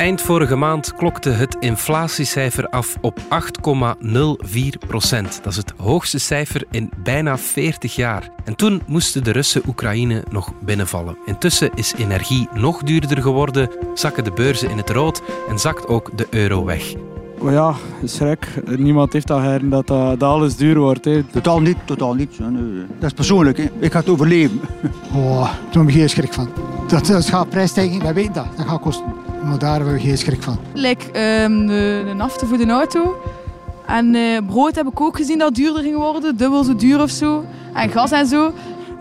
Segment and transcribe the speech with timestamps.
[0.00, 3.24] Eind vorige maand klokte het inflatiecijfer af op 8,04
[4.86, 5.40] procent.
[5.42, 8.30] Dat is het hoogste cijfer in bijna 40 jaar.
[8.44, 11.16] En toen moesten de Russen Oekraïne nog binnenvallen.
[11.24, 16.18] Intussen is energie nog duurder geworden, zakken de beurzen in het rood en zakt ook
[16.18, 16.94] de euro weg.
[17.42, 17.74] Maar ja,
[18.04, 18.48] schrik.
[18.76, 21.04] Niemand heeft dat her dat, uh, dat alles duur wordt.
[21.04, 21.22] Hè.
[21.22, 22.38] Totaal niet, totaal niet.
[22.98, 23.56] Dat is persoonlijk.
[23.56, 23.68] Hè.
[23.78, 24.60] Ik ga het overleven.
[25.14, 26.48] Oh, daar heb ik geen schrik van.
[26.90, 28.46] Dat, dat gaat prijsstijging, wij weten dat.
[28.56, 29.04] Dat gaat kosten.
[29.44, 30.58] Maar daar hebben we geen schrik van.
[30.72, 31.06] Like
[31.42, 33.16] um, de, de nafte voor de auto.
[33.86, 36.36] En uh, brood heb ik ook gezien dat duurder ging worden.
[36.36, 37.44] Dubbel zo duur of zo.
[37.74, 38.52] En gas en zo.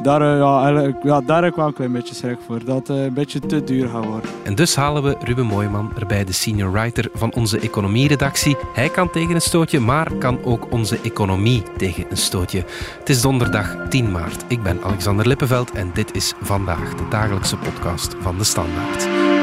[0.02, 2.66] Daar, uh, ja, ja, daar heb ik wel een klein beetje schrik voor.
[2.66, 4.30] Dat het uh, een beetje te duur gaat worden.
[4.44, 8.58] En dus halen we Ruben Mooiman erbij, de senior writer van onze economieredactie.
[8.73, 12.63] Hij kan tegen een stootje, maar kan ook onze economie tegen een stootje.
[12.99, 14.44] Het is donderdag 10 maart.
[14.48, 19.39] Ik ben Alexander Lippenveld en dit is Vandaag, de dagelijkse podcast van De Standaard.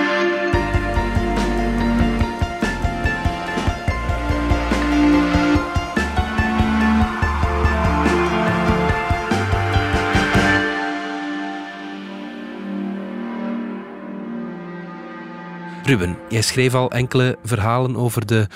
[15.86, 18.46] Ruben, jij schreef al enkele verhalen over de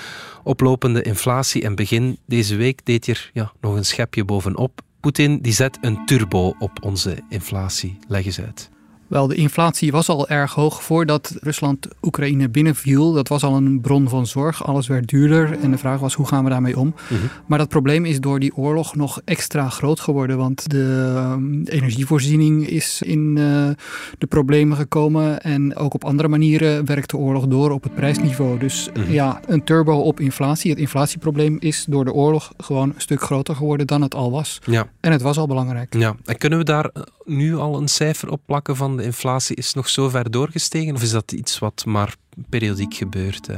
[0.43, 4.81] oplopende inflatie en begin deze week deed je er ja, nog een schepje bovenop.
[4.99, 7.97] Poetin die zet een turbo op onze inflatie.
[8.07, 8.69] Leg eens uit.
[9.11, 13.11] Wel, de inflatie was al erg hoog voordat Rusland Oekraïne binnenviel.
[13.11, 14.65] Dat was al een bron van zorg.
[14.65, 16.85] Alles werd duurder en de vraag was hoe gaan we daarmee om.
[16.85, 17.29] Mm -hmm.
[17.45, 20.37] Maar dat probleem is door die oorlog nog extra groot geworden.
[20.37, 23.69] Want de um, energievoorziening is in uh,
[24.17, 25.41] de problemen gekomen.
[25.41, 28.59] En ook op andere manieren werkt de oorlog door op het prijsniveau.
[28.59, 29.13] Dus mm -hmm.
[29.13, 30.71] ja, een turbo op inflatie.
[30.71, 34.59] Het inflatieprobleem is door de oorlog gewoon een stuk groter geworden dan het al was.
[34.65, 34.87] Ja.
[34.99, 35.95] En het was al belangrijk.
[35.97, 36.15] Ja.
[36.25, 36.91] En kunnen we daar
[37.25, 40.95] nu al een cijfer op plakken van de inflatie is nog zo ver doorgestegen?
[40.95, 42.15] Of is dat iets wat maar
[42.49, 43.49] periodiek gebeurt?
[43.49, 43.57] Uh?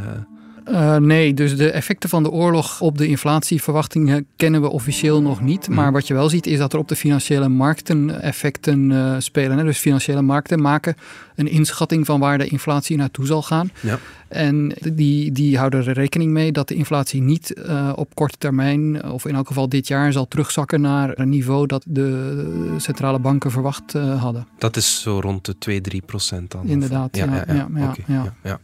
[0.70, 5.42] Uh, nee, dus de effecten van de oorlog op de inflatieverwachtingen kennen we officieel nog
[5.42, 5.70] niet.
[5.70, 9.58] Maar wat je wel ziet is dat er op de financiële markten effecten uh, spelen.
[9.58, 9.64] Hè?
[9.64, 10.96] Dus financiële markten maken
[11.36, 13.72] een inschatting van waar de inflatie naartoe zal gaan.
[13.80, 14.00] Ja.
[14.28, 19.04] En die, die houden er rekening mee dat de inflatie niet uh, op korte termijn,
[19.04, 23.52] of in elk geval dit jaar, zal terugzakken naar een niveau dat de centrale banken
[23.52, 24.48] verwacht hadden.
[24.58, 26.66] Dat is zo rond de 2, 3 procent dan?
[26.66, 27.26] Inderdaad, ja.
[27.26, 28.04] ja, ja, ja, ja, okay.
[28.08, 28.60] ja, ja.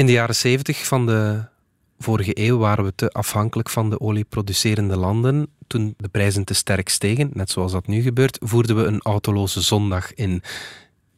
[0.00, 1.44] In de jaren 70 van de
[1.98, 5.46] vorige eeuw waren we te afhankelijk van de olieproducerende landen.
[5.66, 9.60] Toen de prijzen te sterk stegen, net zoals dat nu gebeurt, voerden we een autoloze
[9.60, 10.42] zondag in.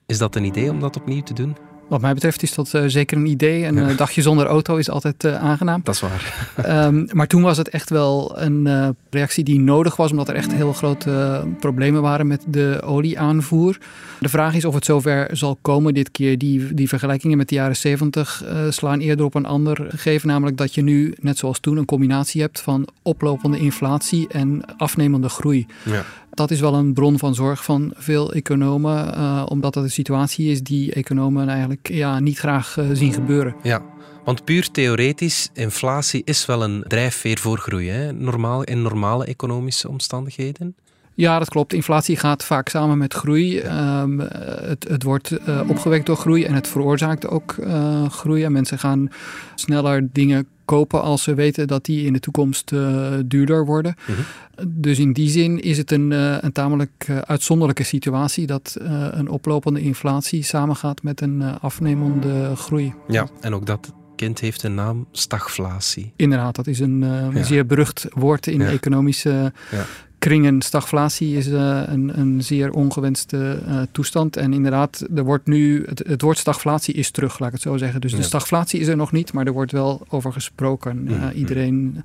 [0.06, 1.56] Is dat een idee om dat opnieuw te doen?
[1.88, 3.65] Wat mij betreft is dat uh, zeker een idee.
[3.65, 5.81] Een uh, dagje zonder auto is altijd uh, aangenaam.
[5.84, 6.48] Dat is waar.
[6.87, 10.53] um, maar toen was het echt wel een reactie die nodig was, omdat er echt
[10.53, 13.78] heel grote problemen waren met de olieaanvoer.
[14.21, 16.38] De vraag is of het zover zal komen dit keer.
[16.38, 20.28] Die, die vergelijkingen met de jaren 70 slaan eerder op een ander gegeven.
[20.28, 25.28] Namelijk dat je nu, net zoals toen, een combinatie hebt van oplopende inflatie en afnemende
[25.28, 25.66] groei.
[25.82, 26.04] Ja.
[26.34, 30.50] Dat is wel een bron van zorg van veel economen, uh, omdat dat een situatie
[30.50, 33.54] is die economen eigenlijk ja, niet graag uh, zien gebeuren.
[33.62, 33.82] Ja.
[34.25, 38.12] Want puur theoretisch, inflatie is wel een drijfveer voor groei, hè?
[38.12, 40.76] Normaal, in normale economische omstandigheden.
[41.14, 41.72] Ja, dat klopt.
[41.72, 43.60] Inflatie gaat vaak samen met groei.
[43.60, 48.44] Um, het, het, wordt uh, opgewekt door groei en het veroorzaakt ook uh, groei.
[48.44, 49.08] En mensen gaan
[49.54, 53.94] sneller dingen kopen als ze weten dat die in de toekomst uh, duurder worden.
[54.06, 54.20] Mhm.
[54.68, 56.10] Dus in die zin is het een,
[56.44, 58.76] een tamelijk uitzonderlijke situatie dat
[59.10, 62.94] een oplopende inflatie samengaat met een afnemende groei.
[63.08, 66.12] Ja, en ook dat kind heeft een naam, stagflatie.
[66.16, 66.98] Inderdaad, dat is een,
[67.34, 67.42] ja.
[67.42, 68.68] zeer berucht woord in Ja.
[68.68, 69.84] economische Ja.
[70.22, 70.62] Kringen.
[70.62, 74.37] Stagflatie is uh, een, een zeer ongewenste uh, toestand.
[74.37, 77.77] En inderdaad, er wordt nu, het, het, woord stagflatie is terug, laat ik het zo
[77.77, 78.00] zeggen.
[78.00, 78.16] Dus Ja.
[78.16, 81.06] de stagflatie is er nog niet, maar er wordt wel over gesproken.
[81.10, 81.37] Uh, Mhm.
[81.37, 82.03] iedereen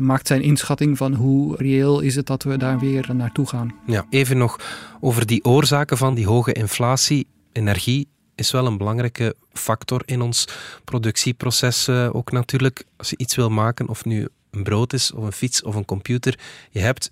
[0.00, 3.74] maakt zijn inschatting van hoe reëel is het dat we daar weer naartoe gaan.
[3.86, 4.58] Ja, even nog
[5.00, 7.26] over die oorzaken van die hoge inflatie.
[7.52, 10.48] Energie is wel een belangrijke factor in ons
[10.84, 12.84] productieproces ook natuurlijk.
[12.96, 15.84] Als je iets wil maken, of nu een brood is, of een fiets, of een
[15.84, 16.38] computer,
[16.70, 17.10] je hebt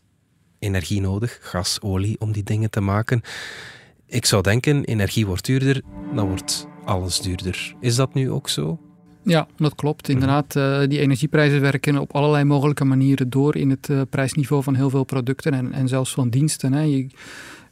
[0.59, 3.23] energie nodig, gas, olie, om die dingen te maken.
[4.07, 5.83] Ik zou denken, energie wordt duurder,
[6.15, 7.75] dan wordt alles duurder.
[7.81, 8.79] Is dat nu ook zo?
[9.23, 10.09] Ja, dat klopt.
[10.09, 14.75] Inderdaad, uh, die energieprijzen werken op allerlei mogelijke manieren door in het uh, prijsniveau van
[14.75, 16.73] heel veel producten en, en zelfs van diensten.
[16.73, 16.81] Hè.
[16.83, 17.07] Je,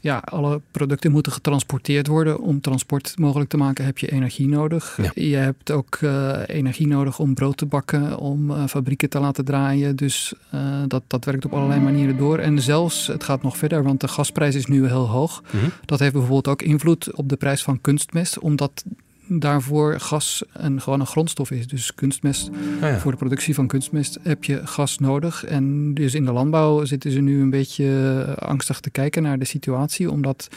[0.00, 2.40] ja, alle producten moeten getransporteerd worden.
[2.40, 4.98] Om transport mogelijk te maken heb je energie nodig.
[5.02, 5.10] Ja.
[5.14, 9.44] Je hebt ook uh, energie nodig om brood te bakken, om uh, fabrieken te laten
[9.44, 9.96] draaien.
[9.96, 12.38] Dus uh, dat, dat werkt op allerlei manieren door.
[12.38, 15.42] En zelfs, het gaat nog verder, want de gasprijs is nu heel hoog.
[15.50, 15.64] Mhm.
[15.84, 18.84] Dat heeft bijvoorbeeld ook invloed op de prijs van kunstmest, omdat
[19.28, 21.66] daarvoor gas een, gewoon een grondstof is.
[21.66, 22.50] Dus kunstmest,
[22.80, 22.98] Ah ja.
[22.98, 25.44] voor de productie van kunstmest heb je gas nodig.
[25.44, 29.44] En dus in de landbouw zitten ze nu een beetje angstig te kijken naar de
[29.44, 30.48] situatie, omdat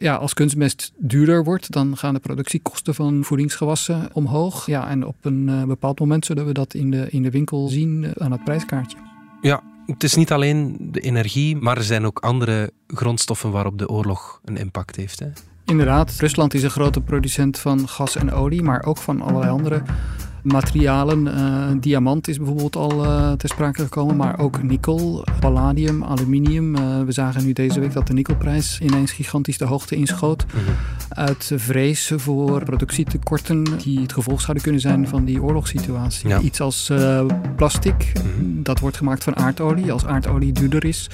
[0.00, 4.66] ja, als kunstmest duurder wordt, dan gaan de productiekosten van voedingsgewassen omhoog.
[4.66, 7.68] Ja, en op een eh, bepaald moment zullen we dat in de, in de winkel
[7.68, 8.98] zien eh, aan het prijskaartje.
[9.40, 13.88] Ja, het is niet alleen de energie, maar er zijn ook andere grondstoffen waarop de
[13.88, 15.18] oorlog een impact heeft.
[15.18, 15.28] Hè?
[15.70, 19.82] Inderdaad, Rusland is een grote producent van gas en olie, maar ook van allerlei andere
[20.42, 21.34] materialen.
[21.34, 26.76] Eh, diamant is bijvoorbeeld al uh, ter sprake gekomen, maar ook nikkel, palladium, aluminium.
[26.76, 30.46] Uh, we zagen nu deze week dat de nikkelprijs ineens gigantisch de hoogte inschoot.
[30.46, 30.56] Mhm.
[31.08, 36.28] Uit vrees voor productietekorten die het gevolg zouden kunnen zijn van die oorlogssituatie.
[36.28, 36.40] Ja.
[36.40, 37.24] Iets als eh,
[37.56, 38.62] plastic, Mhm.
[38.62, 39.92] dat wordt gemaakt van aardolie.
[39.92, 41.10] Als aardolie duurder is,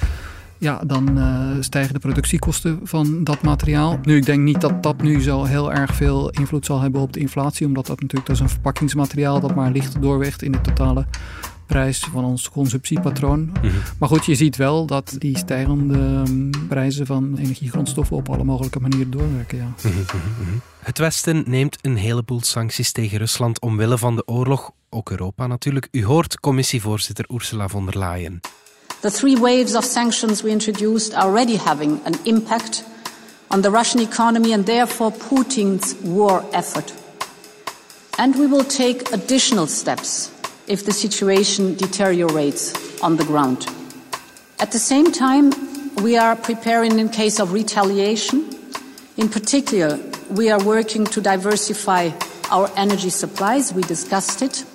[0.59, 3.99] ja, dan eh, stijgen de productiekosten van dat materiaal.
[4.03, 7.13] Nu, ik denk niet dat dat nu zo heel erg veel invloed zal hebben op
[7.13, 10.61] de inflatie, omdat dat natuurlijk dat is een verpakkingsmateriaal dat maar licht doorweegt in de
[10.61, 11.05] totale
[11.67, 13.51] prijs van ons consumptiepatroon.
[13.61, 13.73] Mhm.
[13.99, 18.79] Maar goed, je ziet wel dat die stijgende mm, prijzen van energiegrondstoffen op alle mogelijke
[18.79, 19.57] manieren doorwerken.
[19.57, 19.73] Ja.
[19.83, 20.57] Mhm, mhm.
[20.79, 25.87] Het Westen neemt een heleboel sancties tegen Rusland omwille van de oorlog, ook Europa natuurlijk.
[25.91, 28.39] U hoort commissievoorzitter Ursula von der Leyen.
[29.07, 32.83] The three waves of sanctions we introduced are already having an impact
[33.49, 36.93] on the Russian economy and therefore Putin's war effort.
[38.19, 40.29] And we will take additional steps
[40.67, 43.65] if the situation deteriorates on the ground.
[44.59, 45.53] At the same time,
[46.03, 48.59] we are preparing in case of retaliation.
[49.15, 49.97] In particular,
[50.31, 52.11] we are working to diversify
[52.51, 53.71] our energy supplies.
[53.71, 54.65] We discussed it.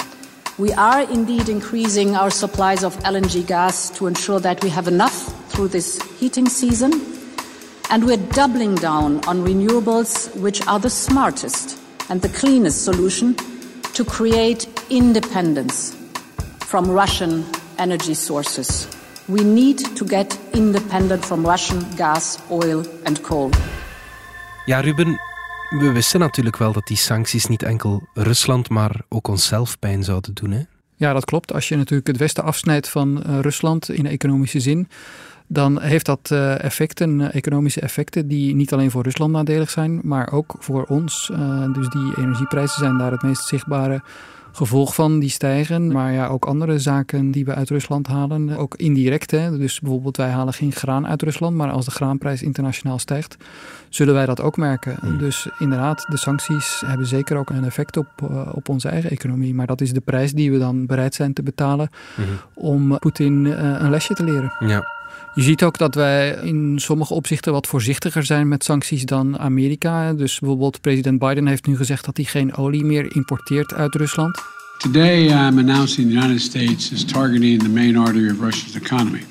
[0.63, 5.51] We are indeed increasing our supplies of LNG gas to ensure that we have enough
[5.51, 6.93] through this heating season.
[7.91, 13.35] And we're doubling down on renewables, which are the smartest and the cleanest solution
[13.95, 15.97] to create independence
[16.61, 17.45] from Russian
[17.79, 18.87] energy sources.
[19.27, 23.51] We need to get independent from Russian gas, oil, and coal.
[24.69, 25.19] Ja, Ruben,
[25.79, 30.35] we wisten natuurlijk wel dat die sancties niet enkel Rusland, maar ook onszelf pijn zouden
[30.35, 30.51] doen.
[30.51, 30.63] Hè?
[30.97, 31.53] Ja, dat klopt.
[31.53, 34.89] Als je natuurlijk het Westen afsnijdt van uh, Rusland in economische zin,
[35.53, 40.01] dan heeft dat uh, effecten, uh, economische effecten, die niet alleen voor Rusland nadelig zijn,
[40.03, 41.31] maar ook voor ons.
[41.73, 44.03] dus die energieprijzen zijn daar het meest zichtbare
[44.53, 45.93] gevolg van die stijgen.
[45.93, 49.31] Maar ja, ook andere zaken die we uit Rusland halen, ook indirect.
[49.31, 49.59] Hè.
[49.59, 53.37] Dus bijvoorbeeld wij halen geen graan uit Rusland, maar als de graanprijs internationaal stijgt,
[53.89, 54.97] zullen wij dat ook merken.
[55.01, 55.19] Hmm.
[55.19, 59.55] Dus inderdaad, de sancties hebben zeker ook een effect op, uh, op onze eigen economie.
[59.55, 62.37] Maar dat is de prijs die we dan bereid zijn te betalen mm-hmm.
[62.55, 64.53] om Poetin uh, een lesje te leren.
[64.61, 65.01] Ja.
[65.35, 70.13] Je ziet ook dat wij in sommige opzichten wat voorzichtiger zijn met sancties dan Amerika.
[70.13, 74.39] Dus bijvoorbeeld president Biden heeft nu gezegd dat hij geen olie meer importeert uit Rusland.
[74.79, 79.23] Today I'm announcing the United States is targeting the main artery of Russia's economy.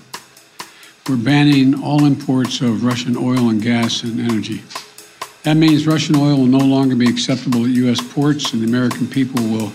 [1.04, 4.62] We're banning all imports of Russian oil and gas and energy.
[5.42, 9.08] That means Russian oil will no longer be acceptable at US ports and the American
[9.08, 9.72] people will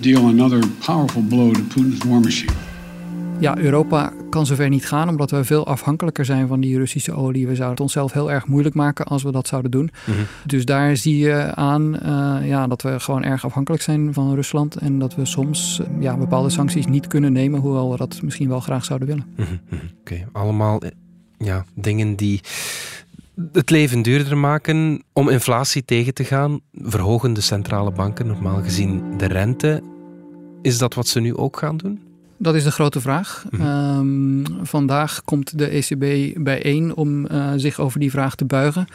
[0.00, 2.54] deal another powerful blow to Putin's war machine.
[3.40, 7.46] Ja, Europa kan zover niet gaan omdat we veel afhankelijker zijn van die Russische olie.
[7.46, 9.90] We zouden het onszelf heel erg moeilijk maken als we dat zouden doen.
[10.06, 10.24] Mm-hmm.
[10.46, 14.76] Dus daar zie je aan uh, ja, dat we gewoon erg afhankelijk zijn van Rusland.
[14.76, 18.48] En dat we soms uh, ja, bepaalde sancties niet kunnen nemen, hoewel we dat misschien
[18.48, 19.26] wel graag zouden willen.
[19.36, 19.60] Mm-hmm.
[19.72, 20.26] Oké, okay.
[20.32, 20.80] allemaal
[21.38, 22.40] ja, dingen die
[23.52, 25.02] het leven duurder maken.
[25.12, 29.82] Om inflatie tegen te gaan, verhogen de centrale banken normaal gezien de rente.
[30.62, 32.11] Is dat wat ze nu ook gaan doen?
[32.42, 33.44] Dat is de grote vraag.
[33.50, 33.98] Mhm.
[33.98, 38.86] Um, vandaag komt de ECB bijeen om uh, zich over die vraag te buigen.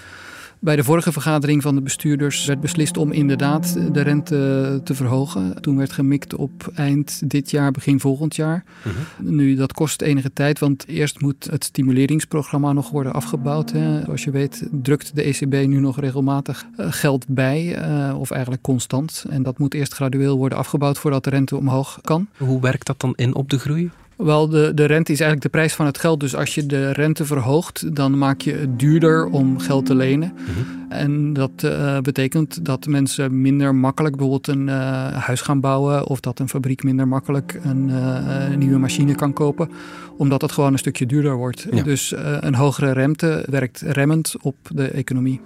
[0.60, 5.62] Bij de vorige vergadering van de bestuurders werd beslist om inderdaad de rente te verhogen.
[5.62, 8.64] Toen werd gemikt op eind dit jaar, begin volgend jaar.
[8.84, 9.36] Mhm.
[9.36, 13.72] Nu, dat kost enige tijd, want eerst moet het stimuleringsprogramma nog worden afgebouwd.
[13.72, 14.02] Hè.
[14.04, 18.62] Zoals je weet drukt de ECB nu nog regelmatig uh, geld bij, uh, of eigenlijk
[18.62, 19.26] constant.
[19.30, 22.28] En dat moet eerst gradueel worden afgebouwd voordat de rente omhoog kan.
[22.38, 23.92] Hoe werkt dat dan in op de groei?
[24.18, 26.20] Wel, de, de rente is eigenlijk de prijs van het geld.
[26.20, 30.34] Dus als je de rente verhoogt, dan maak je het duurder om geld te lenen.
[30.34, 30.78] Mm-hmm.
[30.90, 36.08] En dat uh, betekent dat mensen minder makkelijk bijvoorbeeld een uh, huis gaan bouwen.
[36.08, 39.70] Of dat een fabriek minder makkelijk een, uh, een nieuwe machine kan kopen.
[40.18, 41.68] Omdat het gewoon een stukje duurder wordt.
[41.72, 41.84] Ja.
[41.84, 45.42] Dus een hogere rente werkt remmend op de economie.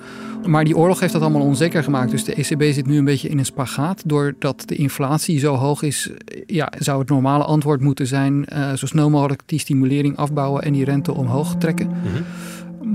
[0.45, 2.11] Maar die oorlog heeft dat allemaal onzeker gemaakt.
[2.11, 4.01] Dus de ECB zit nu een beetje in een spagaat.
[4.05, 6.09] Doordat de inflatie zo hoog is,
[6.45, 8.45] ja, zou het normale antwoord moeten zijn...
[8.61, 11.87] Uh, zo snel mogelijk die stimulering afbouwen en die rente omhoog trekken.
[11.87, 12.23] Mm-hmm.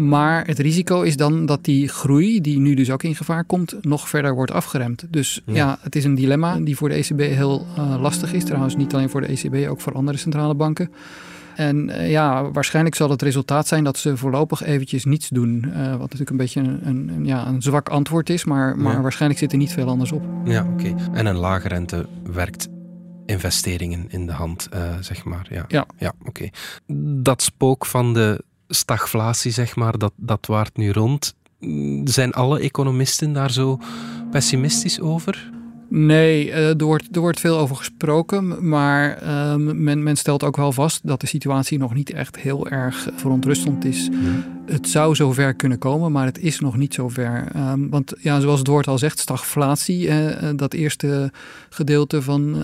[0.09, 3.77] Maar het risico is dan dat die groei, die nu dus ook in gevaar komt,
[3.81, 5.07] nog verder wordt afgeremd.
[5.11, 8.45] Dus ja, het is een dilemma die voor de ECB heel uh, lastig is.
[8.45, 10.91] Trouwens, niet alleen voor de ECB, ook voor andere centrale banken.
[11.57, 15.65] En uh, ja, waarschijnlijk zal het resultaat zijn dat ze voorlopig eventjes niets doen.
[15.69, 19.01] Uh, wat natuurlijk een beetje een, een, ja, een zwak antwoord is, maar, maar ja.
[19.01, 20.23] waarschijnlijk zit er niet veel anders op.
[20.45, 20.89] Ja, oké.
[20.89, 20.95] Okay.
[21.13, 22.69] En een lage rente werkt
[23.27, 25.47] investeringen in de hand, uh, zeg maar.
[25.51, 25.87] Ja, ja.
[25.99, 26.29] ja oké.
[26.29, 26.53] Okay.
[27.23, 31.35] Dat spook van de stagflatie, zeg maar, dat, dat waart nu rond.
[32.05, 33.79] Zijn alle economisten daar zo
[34.31, 35.51] pessimistisch over?
[35.89, 39.19] Nee, er wordt, er wordt veel over gesproken, maar
[39.53, 43.09] um, men, men, stelt ook wel vast dat de situatie nog niet echt heel erg
[43.17, 44.09] verontrustend is.
[44.13, 44.73] Ja.
[44.73, 47.49] Het zou zover kunnen komen, maar het is nog niet zover.
[47.57, 51.33] Um, want ja, zoals het woord al zegt, stagflatie, eh, dat eerste
[51.71, 52.55] gedeelte van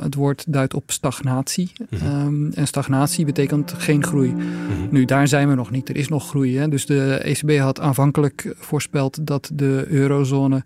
[0.00, 1.72] het woord duidt op stagnatie.
[1.88, 2.24] Ja.
[2.24, 4.28] Um, en stagnatie betekent geen groei.
[4.28, 4.44] Ja.
[4.90, 5.88] Nu, daar zijn we nog niet.
[5.88, 6.58] Er is nog groei.
[6.58, 6.68] Hè?
[6.68, 10.64] Dus de ECB had aanvankelijk voorspeld dat de eurozone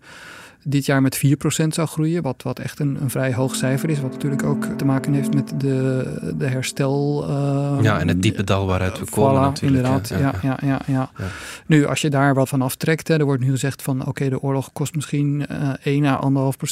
[0.69, 1.29] dit jaar met 4%
[1.67, 2.21] zou groeien.
[2.21, 3.99] Wat, wat echt een, een vrij hoog cijfer is.
[3.99, 7.25] Wat natuurlijk ook te maken heeft met de, de herstel.
[7.29, 9.85] Uh, ja, en het diepe dal waaruit we komen natuurlijk.
[9.85, 10.57] Inderdaad, ja, ja, ja.
[10.61, 11.09] ja, ja.
[11.17, 11.29] ja.
[11.65, 13.07] Nu, als je daar wat van aftrekt.
[13.07, 16.19] Hè, er wordt nu gezegd van oké, okay, de oorlog kost misschien uh, 1 à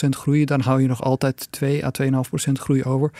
[0.03, 0.45] 1,5% groei.
[0.45, 2.11] Dan hou je nog altijd 2 à 2,5%
[2.51, 3.11] groei over.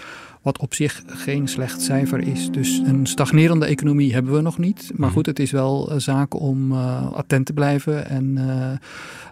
[0.46, 2.52] Wat op zich geen slecht cijfer is.
[2.52, 4.92] Dus een stagnerende economie hebben we nog niet.
[4.96, 8.72] Maar goed, het is wel zaak om uh, attent te blijven en uh,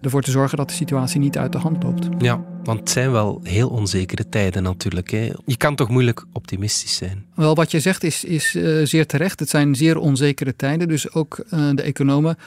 [0.01, 2.07] ervoor te zorgen dat de situatie niet uit de hand loopt.
[2.17, 5.11] Ja, want het zijn wel heel onzekere tijden natuurlijk.
[5.11, 5.31] Hè?
[5.45, 7.25] Je kan toch moeilijk optimistisch zijn?
[7.35, 9.39] Wel, wat je zegt is, is uh, zeer terecht.
[9.39, 10.87] Het zijn zeer onzekere tijden.
[10.87, 12.37] Dus ook de economen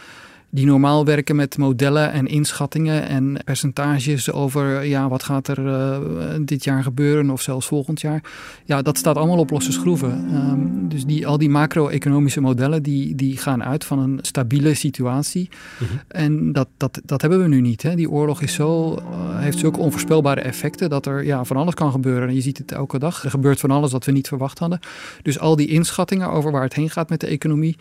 [0.50, 5.99] die normaal werken met modellen en inschattingen en percentages over ja, wat gaat er uh,
[6.41, 8.23] dit jaar gebeuren of zelfs volgend jaar.
[8.65, 10.35] Ja, dat staat allemaal op losse schroeven.
[10.35, 15.49] Um, dus die, al die macro-economische modellen die, die gaan uit van een stabiele situatie.
[15.79, 16.00] Mm-hmm.
[16.09, 17.83] En dat, dat, dat hebben we nu niet.
[17.83, 17.95] Hè.
[17.95, 21.91] Die oorlog is zo, uh, heeft zulke onvoorspelbare effecten dat er ja, van alles kan
[21.91, 22.29] gebeuren.
[22.29, 23.25] En je ziet het elke dag.
[23.25, 24.81] Er gebeurt van alles wat we niet verwacht hadden.
[25.23, 27.76] Dus al die inschattingen over waar het heen gaat met de economie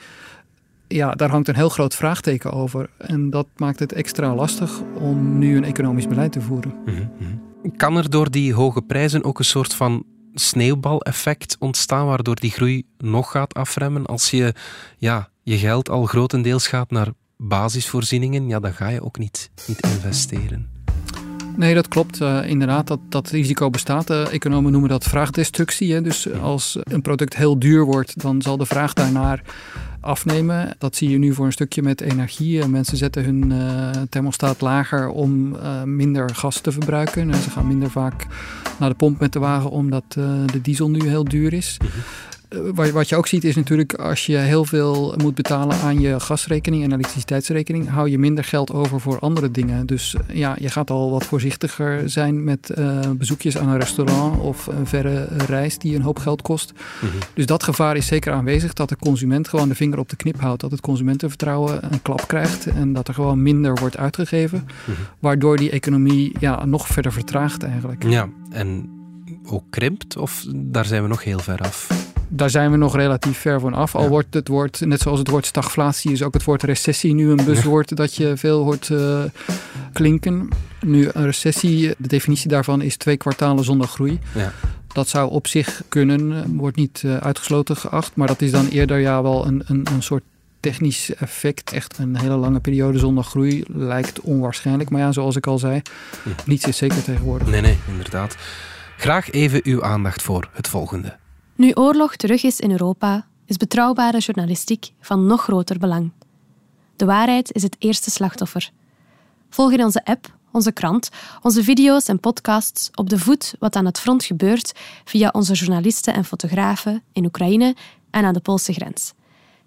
[0.88, 2.90] ja, daar hangt een heel groot vraagteken over.
[2.98, 6.74] En dat maakt het extra lastig om nu een economisch beleid te voeren.
[6.86, 7.78] Mm-hmm.
[7.78, 12.84] Kan er door die hoge prijzen ook een soort van sneeuwbaleffect ontstaan, waardoor die groei
[12.98, 14.06] nog gaat afremmen?
[14.06, 14.54] Als je
[14.98, 19.80] ja, je geld al grotendeels gaat naar basisvoorzieningen, ja, dan ga je ook niet, niet
[19.84, 20.75] investeren.
[21.58, 22.22] Nee, dat klopt.
[22.22, 24.10] Uh, inderdaad, dat, dat risico bestaat.
[24.10, 25.94] Uh, economen noemen dat vraagdestructie.
[25.94, 26.02] Hè.
[26.02, 29.42] Dus als een product heel duur wordt, dan zal de vraag daarnaar
[30.00, 30.76] afnemen.
[30.78, 32.68] Dat zie je nu voor een stukje met energie.
[32.68, 33.54] Mensen zetten hun
[34.10, 37.32] thermostaat lager om minder gas te verbruiken.
[37.32, 38.28] En ze gaan minder vaak
[38.80, 40.04] naar de pomp met de wagen omdat
[40.52, 41.78] de diesel nu heel duur is.
[41.82, 42.02] Mm-hmm.
[42.94, 46.84] Wat je ook ziet is natuurlijk als je heel veel moet betalen aan je gasrekening
[46.84, 49.86] en elektriciteitsrekening, hou je minder geld over voor andere dingen.
[49.86, 54.68] Dus ja, je gaat al wat voorzichtiger zijn met uh, bezoekjes aan een restaurant of
[54.68, 56.74] een verre reis die een hoop geld kost.
[57.02, 57.20] Mm-hmm.
[57.34, 60.40] Dus dat gevaar is zeker aanwezig dat de consument gewoon de vinger op de knip
[60.40, 60.62] houdt.
[60.62, 64.68] Dat het consumentenvertrouwen een klap krijgt en dat er gewoon minder wordt uitgegeven.
[64.86, 65.06] Mm-hmm.
[65.20, 68.04] Waardoor die economie ja, nog verder vertraagt eigenlijk.
[68.04, 68.90] Ja, en
[69.46, 72.05] ook krimpt of daar zijn we nog heel ver af?
[72.28, 73.96] Daar zijn we nog relatief ver van af.
[73.96, 74.10] Al ja.
[74.10, 77.46] wordt het woord, net zoals het woord stagflatie, is ook het woord recessie nu een
[77.46, 77.96] buzzwoord ja.
[77.96, 79.24] dat je veel hoort uh,
[79.94, 80.50] klinken.
[80.82, 84.20] Nu, een recessie, de definitie daarvan is twee kwartalen zonder groei.
[84.34, 84.52] Ja.
[84.88, 89.00] Dat zou op zich kunnen, wordt niet uh, uitgesloten geacht, maar dat is dan eerder
[89.00, 90.24] ja wel een, een, een soort
[90.60, 91.72] technisch effect.
[91.72, 94.90] Echt een hele lange periode zonder groei lijkt onwaarschijnlijk.
[94.90, 95.82] Maar ja, zoals ik al zei,
[96.46, 97.48] niets is zeker tegenwoordig.
[97.48, 98.36] Nee, nee, inderdaad.
[98.98, 101.18] Graag even uw aandacht voor het volgende.
[101.56, 106.12] Nu oorlog terug is in Europa, is betrouwbare journalistiek van nog groter belang.
[106.96, 108.72] De waarheid is het eerste slachtoffer.
[109.50, 111.10] Volg in onze app, onze krant,
[111.42, 116.14] onze video's en podcasts op de voet wat aan het front gebeurt via onze journalisten
[116.14, 117.76] en fotografen in Oekraïne
[118.10, 119.14] en aan de Poolse grens.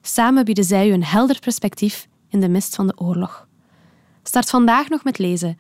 [0.03, 3.47] Samen bieden zij u een helder perspectief in de mist van de oorlog.
[4.23, 5.59] Start vandaag nog met lezen.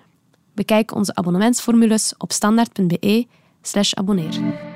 [0.54, 4.67] Bekijk onze abonnementsformules op standaard.be/slash abonneer.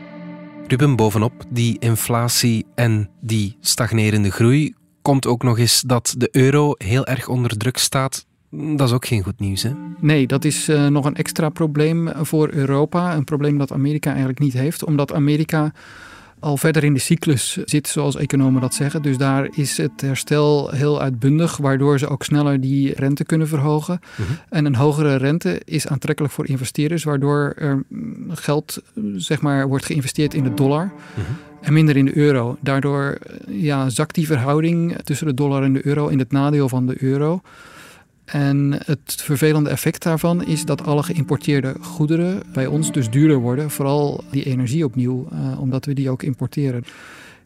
[0.73, 6.75] Ruben, bovenop die inflatie en die stagnerende groei komt ook nog eens dat de euro
[6.79, 8.26] heel erg onder druk staat.
[8.50, 9.71] Dat is ook geen goed nieuws, hè?
[10.00, 13.14] Nee, dat is uh, nog een extra probleem voor Europa.
[13.14, 15.73] Een probleem dat Amerika eigenlijk niet heeft, omdat Amerika
[16.42, 19.02] al verder in de cyclus zit, zoals economen dat zeggen.
[19.02, 24.00] Dus daar is het herstel heel uitbundig, waardoor ze ook sneller die rente kunnen verhogen.
[24.16, 24.32] Mhm.
[24.49, 27.82] En een hogere rente is aantrekkelijk voor investeerders, waardoor er
[28.28, 28.82] geld
[29.16, 30.92] zeg maar, wordt geïnvesteerd in de dollar.
[31.14, 31.26] Mhm.
[31.61, 32.56] En minder in de euro.
[32.61, 33.18] Daardoor
[33.49, 37.02] ja, zakt die verhouding tussen de dollar en de euro in het nadeel van de
[37.02, 37.40] euro.
[38.33, 43.71] En het vervelende effect daarvan is dat alle geïmporteerde goederen bij ons dus duurder worden.
[43.71, 46.85] Vooral die energie opnieuw, uh, omdat we die ook importeren.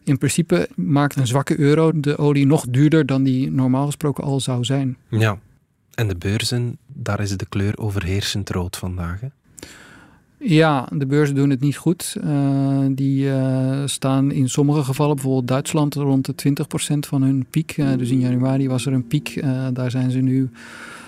[0.03, 4.39] In principe maakt een zwakke euro de olie nog duurder dan die normaal gesproken al
[4.39, 4.97] zou zijn.
[5.09, 5.39] Ja,
[5.93, 9.19] en de beurzen, daar is de kleur overheersend rood vandaag.
[10.39, 12.15] Ja, de beurzen doen het niet goed.
[12.23, 16.53] Uh, die uh, staan in sommige gevallen, bijvoorbeeld Duitsland, rond de
[16.95, 17.77] 20% van hun piek.
[17.77, 19.41] Uh, dus in januari was er een piek.
[19.73, 20.49] daar zijn ze nu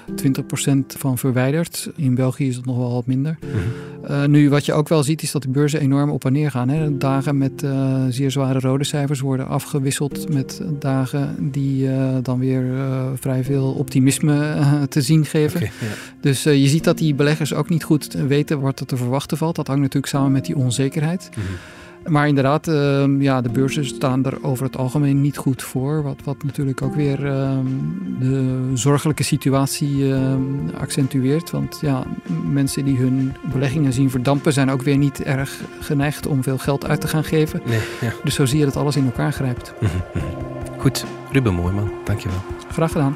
[0.09, 1.89] 20% van verwijderd.
[1.95, 3.37] In België is het nog wel wat minder.
[3.41, 4.11] Mhm.
[4.11, 6.51] uh, nu, wat je ook wel ziet, is dat de beurzen enorm op en neer
[6.51, 6.69] gaan.
[6.69, 6.97] Hè.
[6.97, 12.63] Dagen met uh, zeer zware rode cijfers worden afgewisseld met dagen die uh, dan weer
[13.15, 14.57] vrij veel optimisme
[14.89, 15.59] te zien geven.
[15.59, 15.93] Okay, ja.
[16.21, 19.55] Dus je ziet dat die beleggers ook niet goed weten wat er te verwachten valt.
[19.55, 21.29] Dat hangt natuurlijk samen met die onzekerheid.
[21.35, 21.55] Mm -hmm.
[22.09, 26.03] Maar inderdaad, uh, ja, de beurzen staan er over het algemeen niet goed voor.
[26.03, 27.57] Wat, wat natuurlijk ook weer uh,
[28.19, 30.33] de zorgelijke situatie uh,
[30.77, 31.51] accentueert.
[31.51, 32.03] Want ja,
[32.51, 34.53] mensen die hun beleggingen zien verdampen...
[34.53, 37.61] zijn ook weer niet erg geneigd om veel geld uit te gaan geven.
[37.65, 38.13] Nee, ja.
[38.23, 39.73] Dus zo zie je dat alles in elkaar grijpt.
[40.77, 42.39] Goed, Ruben Mooijman, dankjewel.
[42.71, 43.15] Graag gedaan.